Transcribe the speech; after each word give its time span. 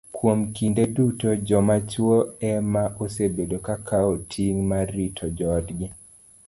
Kuom 0.19 0.39
kinde 0.59 0.83
duto, 0.95 1.29
joma 1.47 1.75
chwo 1.91 2.15
ema 2.51 2.83
osebedo 3.03 3.57
ka 3.65 3.75
kawo 3.87 4.13
ting' 4.31 4.61
mar 4.69 4.87
rito 4.97 5.25
joodgi 5.37 5.87